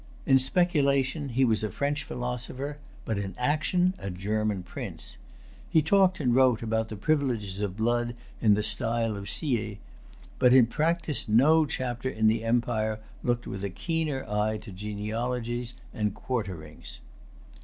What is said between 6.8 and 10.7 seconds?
the privileges of blood in the style of Siêyes; but in